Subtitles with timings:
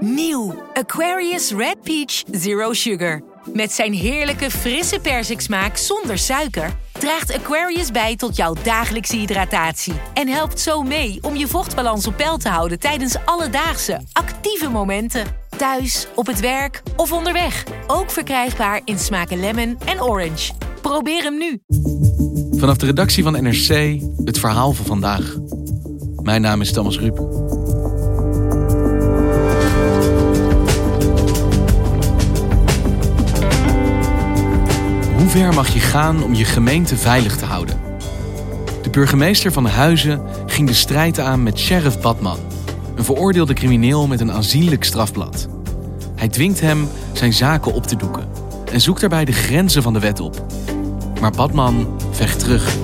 [0.00, 3.22] Nieuw Aquarius Red Peach Zero Sugar.
[3.52, 10.28] Met zijn heerlijke frisse persiksmaak zonder suiker draagt Aquarius bij tot jouw dagelijkse hydratatie en
[10.28, 15.26] helpt zo mee om je vochtbalans op peil te houden tijdens alledaagse actieve momenten.
[15.56, 17.64] Thuis, op het werk of onderweg.
[17.86, 20.52] Ook verkrijgbaar in smaken lemon en orange.
[20.82, 21.60] Probeer hem nu.
[22.58, 25.36] Vanaf de redactie van NRC het verhaal van vandaag.
[26.22, 27.35] Mijn naam is Thomas Ruip.
[35.36, 37.80] Ver mag je gaan om je gemeente veilig te houden?
[38.82, 42.38] De burgemeester van Huizen ging de strijd aan met sheriff Badman,
[42.94, 45.48] een veroordeelde crimineel met een aanzienlijk strafblad.
[46.14, 48.28] Hij dwingt hem zijn zaken op te doeken
[48.72, 50.46] en zoekt daarbij de grenzen van de wet op.
[51.20, 52.76] Maar Badman vecht terug.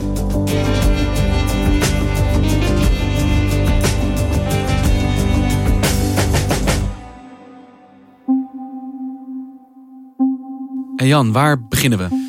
[10.97, 12.22] En Jan, waar beginnen we?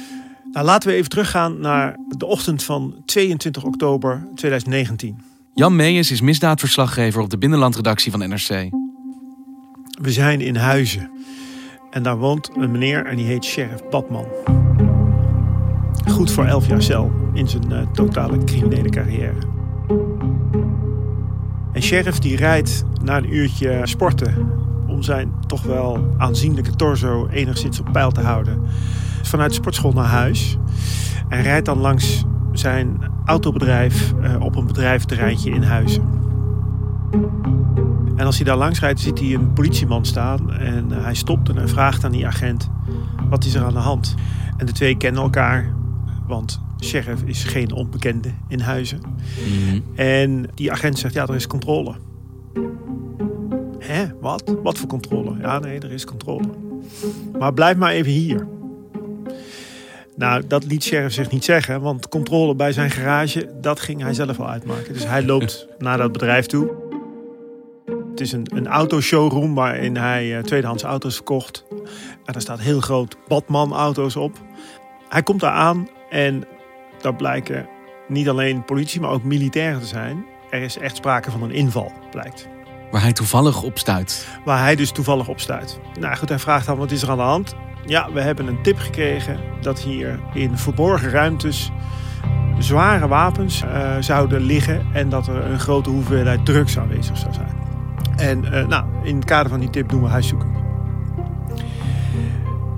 [0.54, 5.18] Nou, laten we even teruggaan naar de ochtend van 22 oktober 2019.
[5.54, 8.70] Jan Meijers is misdaadverslaggever op de binnenlandredactie van NRC.
[10.02, 11.12] We zijn in Huizen.
[11.92, 14.26] En daar woont een meneer en die heet Sheriff Badman.
[16.08, 19.40] Goed voor 11 jaar cel in zijn uh, totale criminele carrière.
[21.72, 24.52] En Sheriff die rijdt na een uurtje sporten
[24.88, 28.62] om zijn toch wel aanzienlijke torso enigszins op peil te houden
[29.28, 30.58] vanuit de sportschool naar huis.
[31.30, 36.04] En rijdt dan langs zijn autobedrijf uh, op een bedrijventerreintje in Huizen.
[38.16, 40.52] En als hij daar langs rijdt, ziet hij een politieman staan.
[40.54, 42.70] En uh, hij stopt en hij vraagt aan die agent:
[43.30, 44.16] wat is er aan de hand?
[44.58, 45.74] En de twee kennen elkaar,
[46.28, 49.02] want sheriff is geen onbekende in Huizen.
[49.48, 51.96] Mm En die agent zegt: ja, er is controle.
[53.80, 54.56] Hè, wat?
[54.64, 55.38] Wat voor controle?
[55.42, 56.48] Ja, nee, er is controle.
[57.40, 58.48] Maar blijf maar even hier.
[60.16, 64.14] Nou, dat liet Sheriff zich niet zeggen, want controle bij zijn garage, dat ging hij
[64.14, 64.94] zelf al uitmaken.
[64.94, 66.72] Dus hij loopt naar dat bedrijf toe.
[68.10, 71.66] Het is een, een autoshowroom waarin hij uh, tweedehands auto's verkocht.
[72.26, 74.38] En daar staat heel groot Batman auto's op.
[75.10, 76.44] Hij komt daar aan en
[77.02, 77.68] daar blijken
[78.08, 80.26] niet alleen politie, maar ook militairen te zijn.
[80.50, 82.48] Er is echt sprake van een inval, blijkt.
[82.92, 84.28] Waar hij toevallig op stuit.
[84.46, 85.80] Waar hij dus toevallig op stuit.
[86.00, 87.56] Nou goed, hij vraagt dan wat is er aan de hand.
[87.86, 91.72] Ja, we hebben een tip gekregen dat hier in verborgen ruimtes
[92.60, 97.56] zware wapens uh, zouden liggen en dat er een grote hoeveelheid drugs aanwezig zou zijn.
[98.16, 100.52] En uh, nou, in het kader van die tip doen we huiszoeken.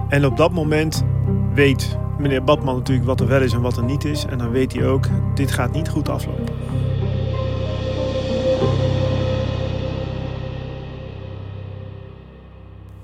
[0.09, 1.05] En op dat moment
[1.53, 4.25] weet meneer Badman natuurlijk wat er wel is en wat er niet is.
[4.25, 6.44] En dan weet hij ook, dit gaat niet goed aflopen.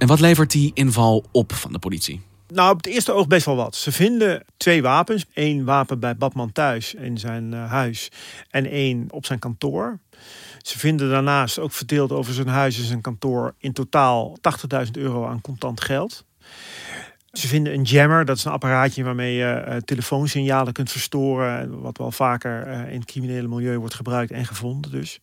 [0.02, 2.22] En wat levert die inval op van de politie?
[2.48, 3.76] Nou, op het eerste oog best wel wat.
[3.76, 5.26] Ze vinden twee wapens.
[5.34, 8.12] Eén wapen bij Badman thuis in zijn uh, huis
[8.50, 10.00] en één op zijn kantoor.
[10.62, 14.38] Ze vinden daarnaast ook verdeeld over zijn huis en zijn kantoor in totaal
[14.86, 16.26] 80.000 euro aan contant geld.
[17.32, 21.82] Ze vinden een jammer, dat is een apparaatje waarmee je uh, telefoonsignalen kunt verstoren.
[21.82, 25.20] Wat wel vaker uh, in het criminele milieu wordt gebruikt en gevonden dus.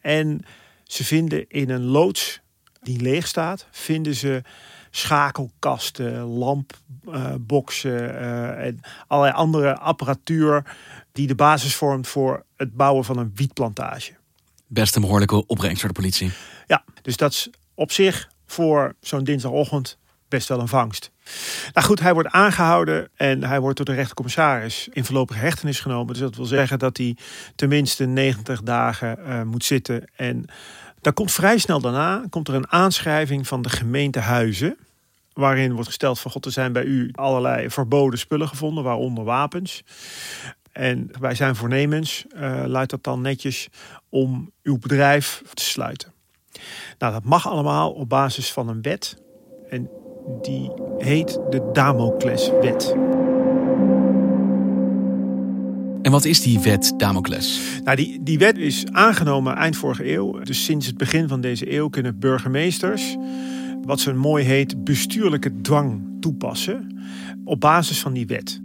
[0.00, 0.44] En
[0.84, 2.40] ze vinden in een loods
[2.80, 4.42] die leeg staat, vinden ze
[4.90, 10.76] schakelkasten, lampboxen uh, en allerlei andere apparatuur
[11.12, 14.12] die de basis vormt voor het bouwen van een wietplantage.
[14.66, 16.30] Best een behoorlijke opbrengst voor de politie.
[16.66, 19.98] Ja, dus dat is op zich voor zo'n dinsdagochtend
[20.28, 21.10] best wel een vangst.
[21.72, 26.06] Nou goed, hij wordt aangehouden en hij wordt door de rechtercommissaris in voorlopige hechtenis genomen.
[26.06, 27.16] Dus dat wil zeggen dat hij
[27.54, 30.10] tenminste 90 dagen uh, moet zitten.
[30.16, 30.44] En
[31.00, 34.76] daar komt vrij snel daarna komt er een aanschrijving van de gemeente Huizen.
[35.32, 39.84] Waarin wordt gesteld van god, er zijn bij u allerlei verboden spullen gevonden, waaronder wapens.
[40.72, 43.68] En bij zijn voornemens uh, luidt dat dan netjes
[44.08, 46.12] om uw bedrijf te sluiten.
[46.98, 49.16] Nou, dat mag allemaal op basis van een wet.
[49.68, 49.90] En
[50.42, 52.94] die heet de Damocleswet.
[56.02, 57.60] En wat is die wet Damocles?
[57.84, 60.38] Nou, die, die wet is aangenomen eind vorige eeuw.
[60.38, 63.16] Dus sinds het begin van deze eeuw kunnen burgemeesters,
[63.82, 67.00] wat zo mooi heet, bestuurlijke dwang toepassen
[67.44, 68.60] op basis van die wet.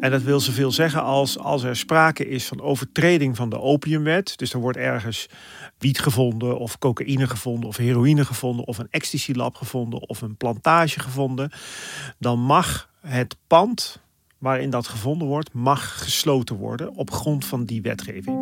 [0.00, 4.38] En dat wil zoveel zeggen als als er sprake is van overtreding van de opiumwet.
[4.38, 5.26] Dus er wordt ergens
[5.78, 11.00] wiet gevonden, of cocaïne gevonden, of heroïne gevonden, of een ecstasy-lab gevonden, of een plantage
[11.00, 11.50] gevonden.
[12.18, 14.02] Dan mag het pand
[14.44, 18.36] waarin dat gevonden wordt, mag gesloten worden op grond van die wetgeving.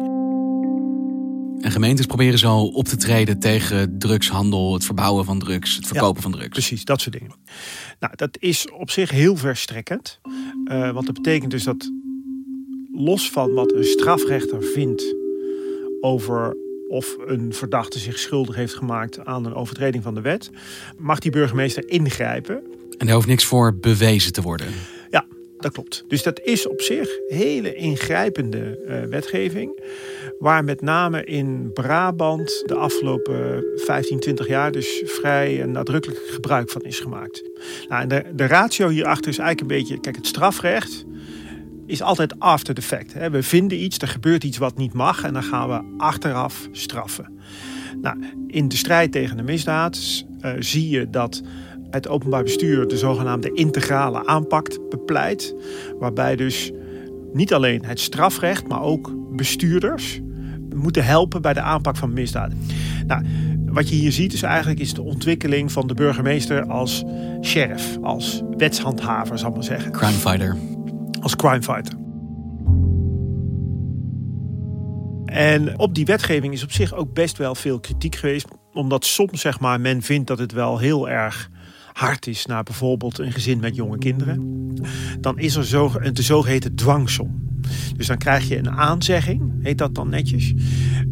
[1.61, 6.23] En gemeentes proberen zo op te treden tegen drugshandel, het verbouwen van drugs, het verkopen
[6.23, 6.49] van drugs.
[6.49, 7.35] Precies, dat soort dingen.
[8.01, 10.21] Nou, dat is op zich heel verstrekkend.
[10.65, 11.91] Uh, want dat betekent dus dat
[12.93, 15.15] los van wat een strafrechter vindt
[16.01, 16.57] over
[16.89, 20.51] of een verdachte zich schuldig heeft gemaakt aan een overtreding van de wet,
[20.99, 22.63] mag die burgemeester ingrijpen.
[22.99, 24.67] En er hoeft niks voor bewezen te worden.
[25.63, 26.05] Dat klopt.
[26.09, 29.81] Dus dat is op zich hele ingrijpende uh, wetgeving.
[30.39, 36.83] Waar met name in Brabant de afgelopen 15, 20 jaar dus vrij nadrukkelijk gebruik van
[36.83, 37.43] is gemaakt.
[37.89, 41.05] Nou, en de, de ratio hierachter is eigenlijk een beetje, kijk, het strafrecht
[41.87, 43.13] is altijd after the fact.
[43.31, 47.39] We vinden iets, er gebeurt iets wat niet mag en dan gaan we achteraf straffen.
[48.01, 48.17] Nou,
[48.47, 51.43] in de strijd tegen de misdaad uh, zie je dat
[51.93, 55.55] het openbaar bestuur de zogenaamde integrale aanpak bepleit.
[55.99, 56.73] Waarbij dus
[57.33, 60.21] niet alleen het strafrecht, maar ook bestuurders
[60.75, 62.59] moeten helpen bij de aanpak van misdaden.
[63.07, 63.25] Nou,
[63.67, 67.05] wat je hier ziet is eigenlijk is de ontwikkeling van de burgemeester als
[67.43, 69.93] sheriff, als wetshandhaver, zal ik maar zeggen.
[69.93, 70.57] Crime fighter.
[71.21, 72.01] Als crime fighter.
[75.25, 78.47] En op die wetgeving is op zich ook best wel veel kritiek geweest.
[78.73, 81.51] Omdat soms zeg maar, men vindt dat het wel heel erg
[81.93, 84.71] hard is naar bijvoorbeeld een gezin met jonge kinderen.
[85.21, 87.51] Dan is er zo, de zogeheten dwangsom.
[87.97, 90.55] Dus dan krijg je een aanzegging, heet dat dan netjes.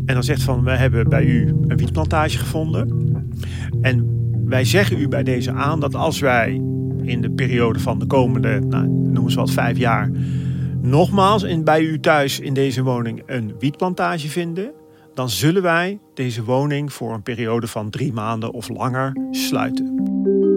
[0.07, 3.09] En dan zegt van, we hebben bij u een wietplantage gevonden.
[3.81, 6.63] En wij zeggen u bij deze aan dat als wij
[7.03, 10.11] in de periode van de komende, nou, noem ze wat, vijf jaar...
[10.81, 14.73] nogmaals in, bij u thuis in deze woning een wietplantage vinden...
[15.15, 20.50] dan zullen wij deze woning voor een periode van drie maanden of langer sluiten.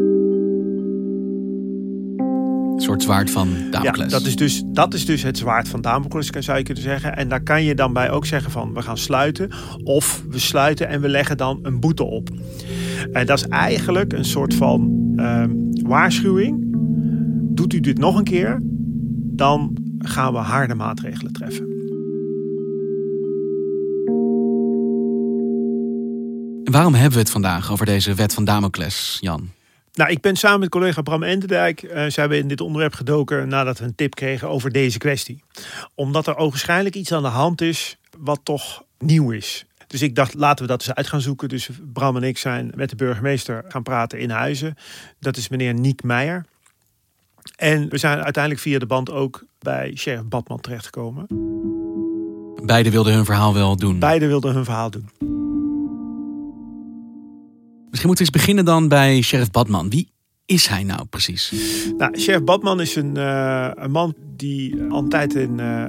[2.94, 4.12] Soort zwaard van Damocles.
[4.12, 7.16] Ja, dat is, dus, dat is dus het zwaard van Damocles, zou je kunnen zeggen.
[7.16, 9.50] En daar kan je dan bij ook zeggen van we gaan sluiten.
[9.84, 12.30] Of we sluiten en we leggen dan een boete op.
[13.12, 15.44] En dat is eigenlijk een soort van uh,
[15.84, 16.58] waarschuwing.
[17.56, 18.62] Doet u dit nog een keer,
[19.36, 21.72] dan gaan we harde maatregelen treffen.
[26.64, 29.50] Waarom hebben we het vandaag over deze wet van Damocles, Jan?
[29.94, 33.48] Nou, ik ben samen met collega Bram Entendijk uh, zijn we in dit onderwerp gedoken
[33.48, 35.44] nadat we een tip kregen over deze kwestie.
[35.96, 39.66] Omdat er ogenschijnlijk iets aan de hand is wat toch nieuw is.
[39.88, 41.50] Dus ik dacht, laten we dat eens uit gaan zoeken.
[41.50, 44.76] Dus Bram en ik zijn met de burgemeester gaan praten in Huizen.
[45.20, 46.46] Dat is meneer Niek Meijer.
[47.56, 51.26] En we zijn uiteindelijk via de band ook bij sheriff Badman terechtgekomen.
[52.66, 54.00] Beiden wilden hun verhaal wel doen.
[54.00, 55.43] Beiden wilden hun verhaal doen.
[57.94, 59.90] Misschien moeten we eens beginnen dan bij Sheriff Badman.
[59.90, 60.12] Wie
[60.46, 61.54] is hij nou precies?
[61.98, 65.86] Nou, Sheriff Badman is een, uh, een man die altijd in, uh,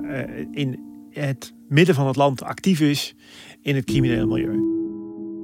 [0.53, 0.81] in
[1.11, 3.15] het midden van het land actief is
[3.63, 4.59] in het criminele milieu.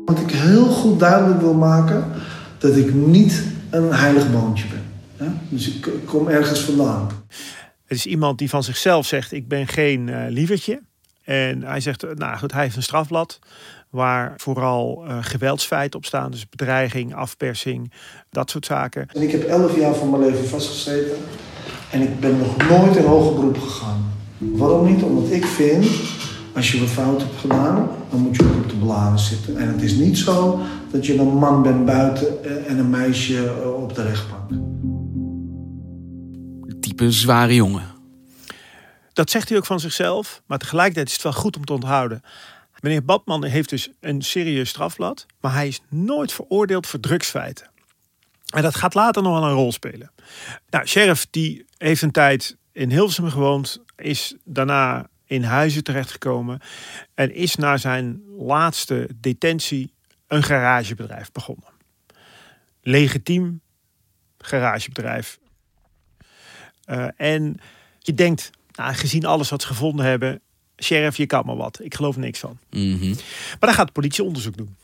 [0.04, 2.04] Wat ik heel goed duidelijk wil maken,
[2.58, 4.82] dat ik niet een heilig boontje ben.
[5.26, 5.34] Ja?
[5.48, 7.08] Dus ik kom ergens vandaan.
[7.84, 10.82] Het is iemand die van zichzelf zegt, ik ben geen uh, lievertje.
[11.30, 13.38] En hij zegt, nou goed, hij heeft een strafblad
[13.90, 16.30] waar vooral uh, geweldsfeiten op staan.
[16.30, 17.92] Dus bedreiging, afpersing,
[18.30, 19.06] dat soort zaken.
[19.12, 21.16] En ik heb elf jaar van mijn leven vastgezeten
[21.90, 24.12] en ik ben nog nooit in hoger beroep gegaan.
[24.38, 25.02] Waarom niet?
[25.02, 25.86] Omdat ik vind,
[26.54, 29.56] als je wat fout hebt gedaan, dan moet je ook op de bladen zitten.
[29.56, 30.60] En het is niet zo
[30.90, 34.50] dat je een man bent buiten en een meisje op de rechtbank.
[36.80, 37.99] Type zware jongen.
[39.20, 42.22] Dat zegt hij ook van zichzelf, maar tegelijkertijd is het wel goed om te onthouden.
[42.80, 47.70] Meneer Badman heeft dus een serieus strafblad, maar hij is nooit veroordeeld voor drugsfeiten.
[48.54, 50.12] En dat gaat later nog wel een rol spelen.
[50.70, 56.60] Nou, Sheriff die heeft een tijd in Hilversum gewoond, is daarna in Huizen terechtgekomen
[57.14, 59.92] en is na zijn laatste detentie
[60.26, 61.68] een garagebedrijf begonnen.
[62.82, 63.60] Legitiem
[64.38, 65.38] garagebedrijf.
[66.86, 67.56] Uh, en
[67.98, 68.50] je denkt,
[68.80, 70.40] nou, gezien alles wat ze gevonden hebben,
[70.76, 71.78] sheriff, je kan maar wat.
[71.82, 72.58] Ik geloof niks van.
[72.70, 73.08] Mhm.
[73.08, 74.76] Maar dan gaat de politie onderzoek doen.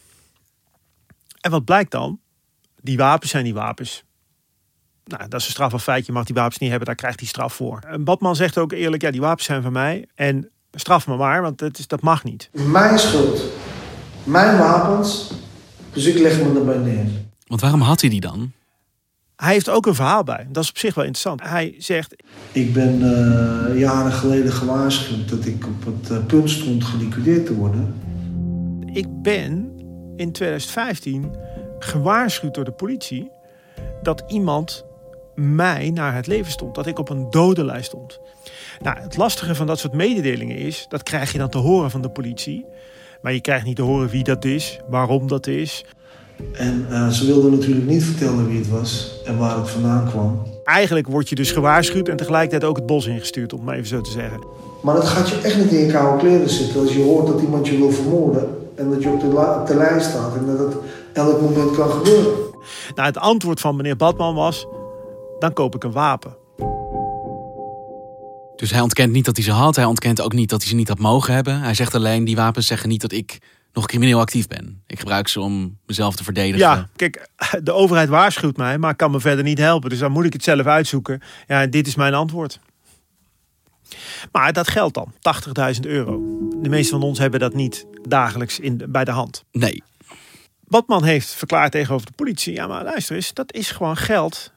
[1.40, 2.20] En wat blijkt dan?
[2.80, 4.04] Die wapens zijn die wapens.
[5.04, 6.06] Nou, dat is een straf of feit.
[6.06, 7.78] Je mag die wapens niet hebben, daar krijgt hij straf voor.
[7.86, 10.08] En Badman zegt ook eerlijk, ja, die wapens zijn van mij.
[10.14, 12.50] En straf me maar, want dat, is, dat mag niet.
[12.52, 13.42] Mijn schuld.
[14.24, 15.30] Mijn wapens.
[15.92, 17.06] Dus ik leg me erbij neer.
[17.46, 18.52] Want waarom had hij die dan?
[19.36, 20.46] Hij heeft ook een verhaal bij.
[20.50, 21.42] Dat is op zich wel interessant.
[21.42, 22.14] Hij zegt,
[22.52, 27.54] Ik ben eh, jaren geleden gewaarschuwd dat ik op het eh, punt stond geliquideerd te
[27.54, 27.94] worden.
[28.92, 29.72] ik ben
[30.16, 31.30] in 2015
[31.78, 33.30] gewaarschuwd door de politie
[34.02, 34.84] dat iemand
[35.34, 36.74] mij naar het leven stond.
[36.74, 38.20] Dat ik op een dodenlijst stond.
[38.80, 42.02] Nou, het lastige van dat soort mededelingen is, dat krijg je dan te horen van
[42.02, 42.64] de politie.
[43.22, 45.84] Maar je krijgt niet te horen wie dat is, waarom dat is.
[46.52, 50.42] En eh, ze wilden natuurlijk niet vertellen wie het was en waar het vandaan kwam.
[50.64, 53.88] Eigenlijk word je dus gewaarschuwd en tegelijkertijd ook het bos ingestuurd, om het maar even
[53.88, 54.40] zo te zeggen.
[54.82, 57.40] Maar het gaat je echt niet in je koude kleren zitten als je hoort dat
[57.40, 58.48] iemand je wil vermoorden.
[58.74, 60.76] En dat je op de, op de lijst staat en dat het
[61.12, 62.32] elk moment kan gebeuren.
[62.94, 64.66] Nou, het antwoord van meneer Badman was,
[65.38, 66.36] dan koop ik een wapen.
[68.56, 69.76] Dus hij ontkent niet dat hij ze had.
[69.76, 71.60] Hij ontkent ook niet dat hij ze niet had mogen hebben.
[71.60, 73.38] Hij zegt alleen, die wapens zeggen niet dat ik
[73.76, 74.82] nog crimineel actief ben.
[74.86, 76.58] Ik gebruik ze om mezelf te verdedigen.
[76.58, 77.28] Ja, kijk,
[77.62, 79.90] de overheid waarschuwt mij, maar kan me verder niet helpen.
[79.90, 81.22] Dus dan moet ik het zelf uitzoeken.
[81.46, 82.60] Ja, en dit is mijn antwoord.
[84.32, 85.12] Maar dat geldt dan,
[85.74, 86.20] 80.000 euro.
[86.62, 89.44] De meeste van ons hebben dat niet dagelijks in, bij de hand.
[89.52, 89.82] Nee,
[90.60, 92.54] Badman heeft verklaard tegenover de politie...
[92.54, 94.52] ja, maar luister eens, dat is gewoon geld...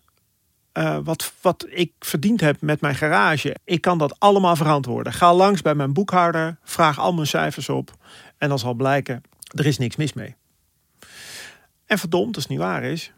[0.72, 3.56] eh, wat, wat ik verdiend heb met mijn garage.
[3.64, 5.14] Ik kan dat allemaal verantwoorden.
[5.14, 7.98] Ga langs bij mijn boekhouder, vraag al mijn cijfers op...
[8.40, 9.22] en dan zal blijken,
[9.56, 10.36] er is niks mis mee.
[11.86, 13.14] En verdomd, als het niet waar is...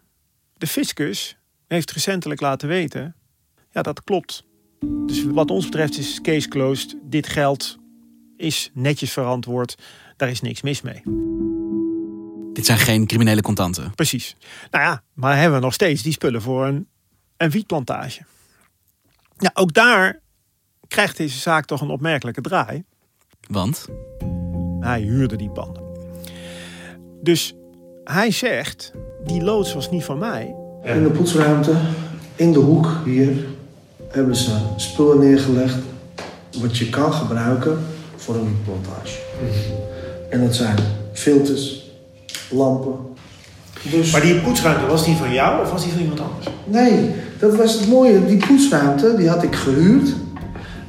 [0.57, 1.37] de fiscus
[1.67, 3.15] heeft recentelijk laten weten...
[3.71, 4.43] ja, dat klopt.
[5.05, 6.95] Dus wat ons betreft is case closed.
[7.03, 7.77] Dit geld
[8.37, 9.81] is netjes verantwoord.
[10.17, 11.01] Daar is niks mis mee.
[12.53, 13.91] dit zijn geen criminele contanten.
[13.95, 14.35] Precies.
[14.71, 16.87] Nou ja, maar hebben we nog steeds die spullen voor een,
[17.37, 18.21] een wietplantage.
[19.37, 20.19] Ja, ook daar
[20.87, 22.83] krijgt deze zaak toch een opmerkelijke draai.
[23.47, 23.87] Want,
[24.81, 25.83] Hij huurde die panden.
[27.21, 27.55] Dus
[28.03, 28.91] hij zegt,
[29.25, 30.55] die loods was niet van mij.
[30.83, 31.71] In de poetsruimte,
[32.35, 33.33] in de hoek hier,
[34.07, 35.77] hebben ze spullen neergelegd
[36.61, 37.79] wat je kan gebruiken
[38.15, 39.17] voor een wietplantage.
[40.29, 40.77] En dat zijn
[41.13, 41.91] filters,
[42.49, 42.95] lampen.
[43.91, 46.47] Dus, Maar die poetsruimte, was die van jou of was die van iemand anders?
[46.65, 47.09] nee,
[47.39, 48.25] dat was het mooie.
[48.25, 50.09] Die poetsruimte die had ik gehuurd.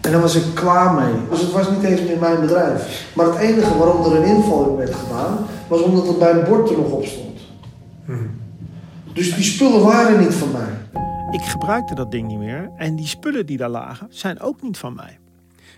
[0.03, 1.15] En daar was ik klaar mee.
[1.31, 3.07] Dus het was niet eens meer mijn bedrijf.
[3.15, 6.45] Maar het enige waarom er een inval in werd gedaan, was omdat het bij een
[6.45, 7.41] bord er nog op stond.
[9.13, 11.03] Dus die spullen waren niet van mij.
[11.31, 12.71] Ik gebruikte dat ding niet meer.
[12.77, 15.19] En die spullen die daar lagen, zijn ook niet van mij.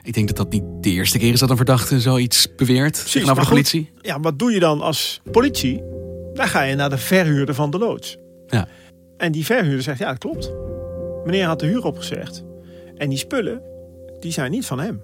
[0.03, 3.35] ik denk dat dat niet de eerste keer is dat een verdachte zoiets beweert maar
[3.35, 3.49] de goed.
[3.49, 3.91] politie.
[4.01, 5.83] Ja, wat doe je dan als politie?
[6.35, 8.17] Dan ga je naar de verhuurder van de loods.
[8.47, 8.69] Ja.
[9.17, 10.53] En die verhuurder zegt, ja, dat klopt.
[11.25, 12.45] Meneer had de huur opgezegd.
[12.97, 13.63] En die spullen,
[14.25, 15.03] die zijn niet van hem.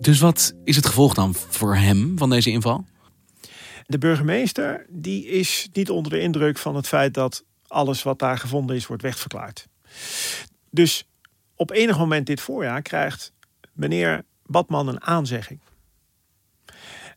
[0.00, 2.84] Dus wat is het gevolg dan voor hem van deze inval?
[3.86, 8.38] De burgemeester, die is niet onder de indruk van het feit dat alles wat daar
[8.38, 9.68] gevonden is, wordt wegverklaard.
[10.70, 11.08] Dus
[11.54, 13.32] op enig moment dit voorjaar krijgt
[13.72, 15.60] meneer Badman een aanzegging.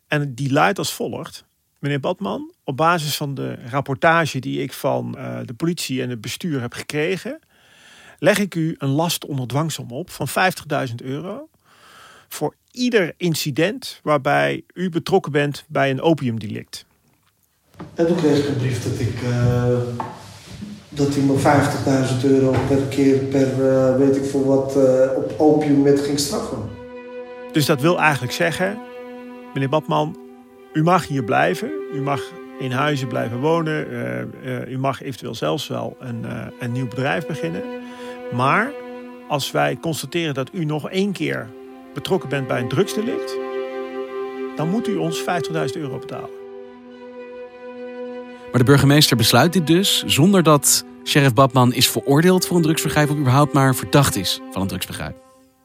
[0.08, 1.46] En die luidt als volgt.
[1.80, 6.22] Meneer Badman, op basis van de rapportage die ik van eh, de politie en het
[6.22, 7.40] bestuur heb gekregen,
[8.20, 10.28] leg ik u een last onder dwangsom op van
[10.90, 11.50] 50.000 euro
[12.28, 16.86] voor ieder incident waarbij u betrokken bent bij een opiumdelict.
[17.94, 19.22] En toen kreeg ik een brief dat ik.
[19.24, 19.78] eh,
[20.90, 21.38] dat hij me
[22.24, 26.20] 50.000 euro per keer per eh, weet ik veel wat eh, op opium met ging
[26.20, 26.70] straffen.
[27.52, 28.78] Dus dat wil eigenlijk zeggen,
[29.54, 30.18] meneer Badman,
[30.74, 31.72] u mag hier blijven.
[31.94, 32.22] U mag
[32.60, 33.88] in huizen blijven wonen.
[34.68, 36.26] u mag eventueel zelfs wel een,
[36.60, 37.64] een nieuw bedrijf beginnen.
[38.32, 38.72] Maar
[39.28, 41.50] als wij constateren dat u nog één keer
[41.94, 43.38] betrokken bent bij een drugsdelict,
[44.56, 45.26] dan moet u ons 50.000
[45.74, 46.30] euro betalen.
[48.52, 53.10] Maar de burgemeester besluit dit dus zonder dat sheriff Badman is veroordeeld voor een drugsvergrijp
[53.10, 55.16] of überhaupt maar verdacht is van een drugsvergrijp.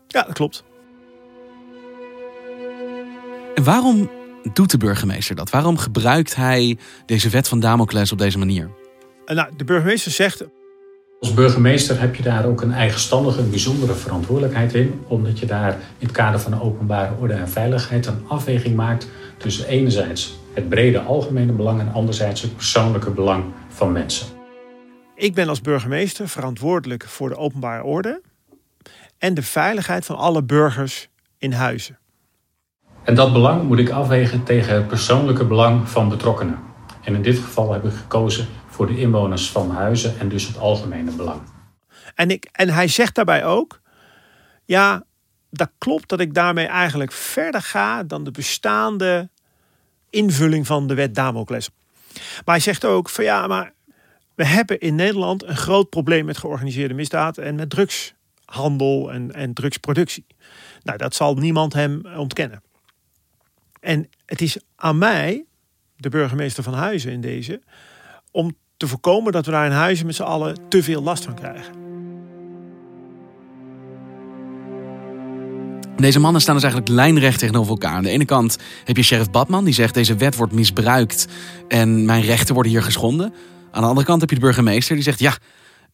[0.09, 0.65] Ja, dat klopt.
[3.55, 4.11] En waarom
[4.53, 5.51] doet de burgemeester dat?
[5.51, 8.71] Waarom gebruikt hij deze wet van Damocles op deze manier?
[9.25, 10.45] En nou, de burgemeester zegt,
[11.21, 15.73] Als burgemeester heb je daar ook een eigenstandige, een bijzondere verantwoordelijkheid in, omdat je daar
[15.73, 20.69] in het kader van de openbare orde en veiligheid een afweging maakt tussen enerzijds het
[20.69, 24.27] brede algemene belang en anderzijds het persoonlijke belang van mensen.
[25.15, 28.21] ik ben als burgemeester verantwoordelijk voor de openbare orde
[29.19, 31.09] en de veiligheid van alle burgers
[31.39, 31.99] in huizen.
[33.05, 36.59] En dat belang moet ik afwegen tegen het persoonlijke belang van betrokkenen.
[37.05, 38.47] En in dit geval heb ik gekozen
[38.81, 41.41] voor de inwoners van Huizen en dus het algemene belang.
[42.15, 43.81] En, ik, en hij zegt daarbij ook,
[44.65, 45.05] ja,
[45.51, 49.29] dat klopt dat ik daarmee eigenlijk verder ga dan de bestaande
[50.11, 51.71] invulling van de wet Damocles.
[52.15, 53.73] Maar hij zegt ook van ja, maar
[54.35, 59.53] we hebben in Nederland een groot probleem met georganiseerde misdaad en met drugshandel en, en
[59.53, 60.27] drugsproductie.
[60.83, 62.63] Nou, dat zal niemand hem ontkennen.
[63.81, 65.45] En het is aan mij,
[65.97, 67.61] de burgemeester van Huizen in deze,
[68.31, 71.35] om te voorkomen dat we daar in Huizen met z'n allen te veel last van
[71.35, 71.73] krijgen.
[75.97, 77.93] Deze mannen staan dus eigenlijk lijnrecht tegenover elkaar.
[77.93, 81.27] Aan de ene kant heb je sheriff Badman die zegt deze wet wordt misbruikt
[81.69, 83.35] en mijn rechten worden hier geschonden.
[83.71, 85.37] Aan de andere kant heb je de burgemeester die zegt ja,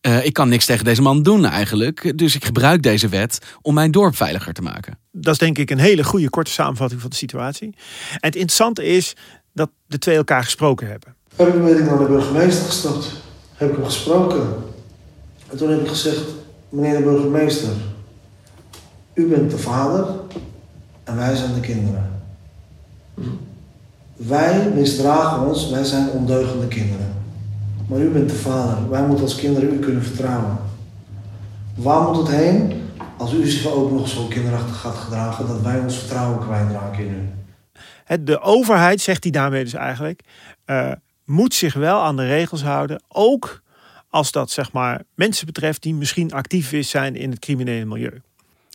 [0.03, 2.19] uh, ik kan niks tegen deze man doen eigenlijk.
[2.19, 4.99] Dus ik gebruik deze wet om mijn dorp veiliger te maken.
[5.13, 7.75] Dat is denk ik een hele goede korte samenvatting van de situatie.
[8.11, 9.15] En het interessante is
[9.53, 11.17] dat de twee elkaar gesproken hebben.
[11.37, 13.13] Heb ik ben ik naar de burgemeester gestapt.
[13.55, 14.55] Heb ik hem gesproken.
[15.51, 16.25] En toen heb ik gezegd,
[16.69, 17.73] meneer de burgemeester,
[19.15, 20.07] u bent de vader
[21.05, 22.11] en wij zijn de kinderen.
[24.17, 27.15] Wij misdragen ons, wij zijn ondeugende kinderen.
[27.89, 30.59] Maar u bent de vader, wij moeten als kinderen u kunnen vertrouwen.
[31.75, 32.83] Waar moet het heen
[33.17, 37.15] als u zich ook nog zo kinderachtig gaat gedragen dat wij ons vertrouwen kwijtraken in
[37.15, 37.35] u?
[38.25, 40.21] De overheid, zegt hij daarmee dus eigenlijk,
[40.67, 40.93] uh,
[41.27, 43.03] moet zich wel aan de regels houden.
[43.09, 43.63] Ook
[44.11, 48.23] als dat zeg maar, mensen betreft die misschien actief zijn in het criminele milieu.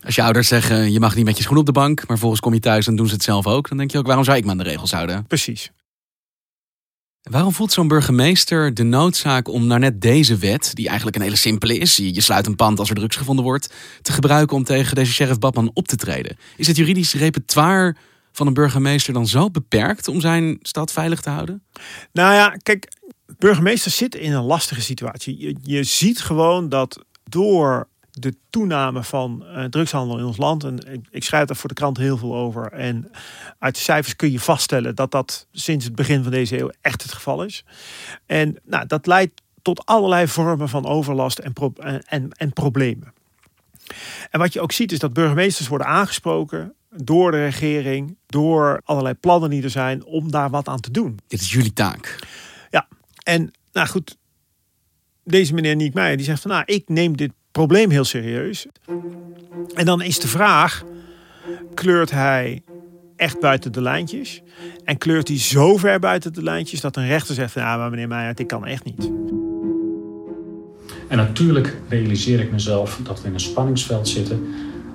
[0.04, 2.40] Als je ouders zeggen, je mag niet met je schoen op de bank, maar volgens
[2.40, 4.36] kom je thuis en doen ze het zelf ook, dan denk je ook, waarom zou
[4.36, 5.26] ik me aan de regels houden?
[5.26, 5.72] Precies.
[7.22, 11.36] Waarom voelt zo'n burgemeester de noodzaak om naar net deze wet, die eigenlijk een hele
[11.36, 14.94] simpele is, je sluit een pand als er drugs gevonden wordt, te gebruiken om tegen
[14.94, 16.36] deze sheriff Badman op te treden?
[16.56, 17.96] Is het juridisch repertoire
[18.32, 21.62] van een burgemeester dan zo beperkt om zijn stad veilig te houden?
[22.12, 22.92] Nou ja, kijk,
[23.38, 25.38] burgemeesters zitten in een lastige situatie.
[25.38, 30.64] Je, je ziet gewoon dat door de toename van uh, drugshandel in ons land.
[30.64, 32.72] En ik, ik, schrijf daar voor de krant heel veel over.
[32.72, 33.10] En
[33.58, 37.02] uit de cijfers kun je vaststellen dat dat sinds het begin van deze eeuw echt
[37.02, 37.64] het geval is.
[38.26, 41.52] En nou, dat leidt tot allerlei vormen van overlast en,
[42.06, 43.12] en, en problemen.
[44.30, 49.14] En wat je ook ziet is dat burgemeesters worden aangesproken door de regering, door allerlei
[49.14, 51.18] plannen die er zijn om daar wat aan te doen.
[51.26, 52.18] Dit is jullie taak.
[52.70, 52.88] Ja,
[53.22, 54.16] en nou goed,
[55.24, 58.66] deze meneer Niek Meijer die zegt van nou, ik neem dit probleem heel serieus.
[59.74, 60.84] En dan is de vraag:
[61.74, 62.62] kleurt hij
[63.16, 64.42] echt buiten de lijntjes?
[64.84, 68.08] En kleurt hij zo ver buiten de lijntjes dat een rechter zegt: ja, maar meneer
[68.08, 69.10] Meijer, dit kan echt niet.
[71.08, 74.46] En natuurlijk realiseer ik mezelf dat we in een spanningsveld zitten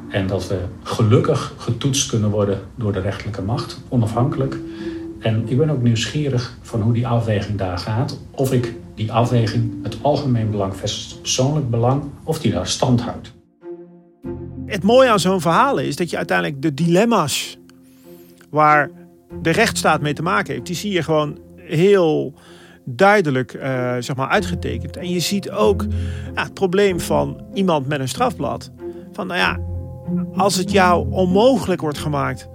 [0.09, 4.57] en dat we gelukkig getoetst kunnen worden door de rechterlijke macht, onafhankelijk.
[5.19, 8.19] En ik ben ook nieuwsgierig van hoe die afweging daar gaat.
[8.31, 13.01] Of ik die afweging, het algemeen belang versus het persoonlijk belang, of die daar stand
[13.01, 13.31] houdt.
[14.65, 17.57] Het mooie aan zo'n verhaal is dat je uiteindelijk de dilemma's
[18.49, 18.89] waar
[19.41, 22.33] de rechtsstaat mee te maken heeft, die zie je gewoon heel
[22.83, 24.97] duidelijk uh, zeg maar uitgetekend.
[24.97, 25.85] En je ziet ook
[26.33, 28.71] het probleem van iemand met een strafblad.
[29.11, 29.59] Van nou ja,
[30.35, 32.47] als het jou onmogelijk wordt gemaakt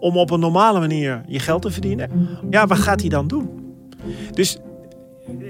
[0.00, 2.10] om op een normale manier je geld te verdienen,
[2.50, 3.48] ja, wat gaat hij dan doen?
[4.32, 4.58] Dus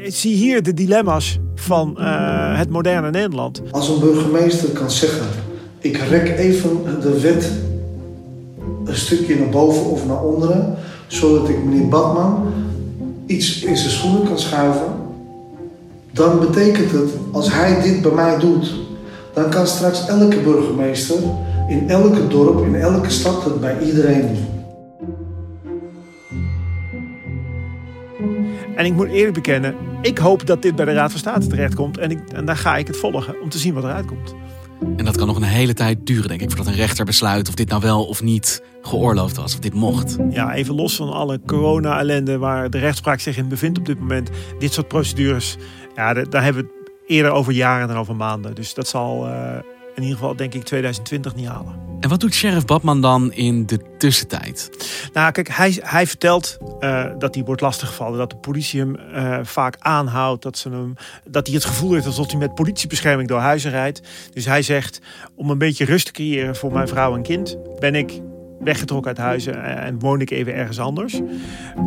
[0.06, 3.62] zie hier de dilemma's van uh, het moderne Nederland.
[3.70, 5.26] Als een burgemeester kan zeggen:
[5.78, 7.52] ik rek even de wet
[8.84, 12.52] een stukje naar boven of naar onderen, zodat ik meneer Badman
[13.26, 14.92] iets in zijn schoenen kan schuiven,
[16.12, 18.74] dan betekent het als hij dit bij mij doet,
[19.34, 21.16] dan kan straks elke burgemeester
[21.68, 24.36] in elke dorp, in elke stad het bij iedereen.
[28.76, 31.98] En ik moet eerlijk bekennen, ik hoop dat dit bij de Raad van State terechtkomt.
[31.98, 34.34] En, ik, en daar ga ik het volgen om te zien wat eruit komt.
[34.96, 37.54] En dat kan nog een hele tijd duren, denk ik, voordat een rechter besluit of
[37.54, 40.16] dit nou wel of niet geoorloofd was, of dit mocht.
[40.30, 44.30] Ja, even los van alle corona-ellende waar de rechtspraak zich in bevindt op dit moment.
[44.58, 45.56] Dit soort procedures,
[45.94, 48.54] ja, daar hebben we het eerder over jaren en over maanden.
[48.54, 49.56] Dus dat zal uh,
[49.98, 51.86] in ieder geval, denk ik, 2020 niet halen.
[52.00, 54.70] En wat doet sheriff Badman dan in de tussentijd?
[55.12, 58.18] Nou, kijk, hij, hij vertelt uh, dat hij wordt lastiggevallen.
[58.18, 60.42] Dat de politie hem uh, vaak aanhoudt.
[60.42, 64.00] Dat, ze hem, dat hij het gevoel heeft alsof hij met politiebescherming door huizen rijdt.
[64.32, 65.00] Dus hij zegt,
[65.34, 67.56] om een beetje rust te creëren voor mijn vrouw en kind...
[67.78, 68.20] ben ik
[68.60, 71.20] weggetrokken uit huizen en woon ik even ergens anders.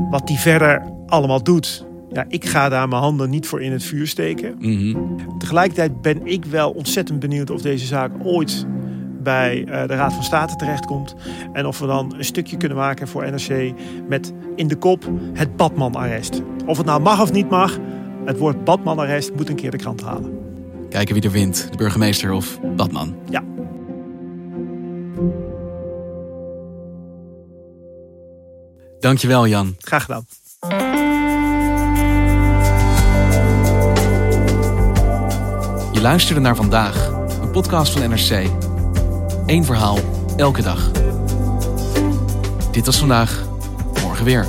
[0.10, 3.84] Wat hij verder allemaal doet, ja, ik ga daar mijn handen niet voor in het
[3.84, 4.56] vuur steken.
[4.60, 4.98] Mhm.
[5.38, 8.66] Tegelijkertijd ben ik wel ontzettend benieuwd of deze zaak ooit
[9.24, 11.16] bij uh, de Raad van State terechtkomt.
[11.54, 13.74] En of we dan een stukje kunnen maken voor NRC
[14.08, 16.42] met in de kop het Badman-arrest.
[16.66, 17.78] Of het nou mag of niet mag,
[18.26, 20.40] Het woord Badmanarrest moet een keer de krant halen.
[20.90, 23.16] Kijken wie er wint, de burgemeester of Badman.
[23.30, 23.44] Ja.
[29.00, 29.76] Dankjewel, Jan.
[29.80, 31.01] Graag gedaan.
[36.02, 37.08] Je luisterde naar vandaag,
[37.42, 38.50] een podcast van NRC.
[39.46, 39.98] Eén verhaal,
[40.38, 40.92] elke dag.
[42.72, 43.44] Dit was vandaag,
[44.04, 44.48] morgen weer.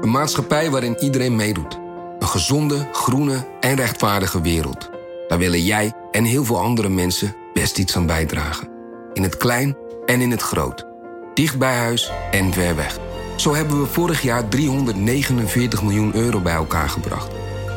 [0.00, 1.78] Een maatschappij waarin iedereen meedoet.
[2.18, 4.90] Een gezonde, groene en rechtvaardige wereld.
[5.28, 8.68] Daar willen jij en heel veel andere mensen best iets aan bijdragen.
[9.12, 10.91] In het klein en in het groot.
[11.34, 12.98] Dicht bij huis en ver weg.
[13.36, 17.30] Zo hebben we vorig jaar 349 miljoen euro bij elkaar gebracht.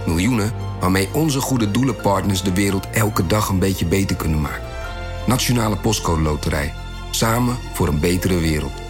[0.05, 4.67] Miljoenen waarmee onze goede doelenpartners de wereld elke dag een beetje beter kunnen maken.
[5.27, 6.73] Nationale Postcode Loterij.
[7.11, 8.84] Samen voor een betere wereld.